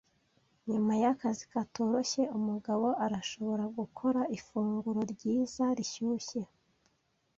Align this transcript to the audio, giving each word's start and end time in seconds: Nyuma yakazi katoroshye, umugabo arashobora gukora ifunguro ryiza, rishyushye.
Nyuma 0.71 0.93
yakazi 1.03 1.43
katoroshye, 1.51 2.21
umugabo 2.37 2.87
arashobora 3.05 3.63
gukora 3.77 4.21
ifunguro 4.37 4.99
ryiza, 5.13 5.63
rishyushye. 5.77 6.41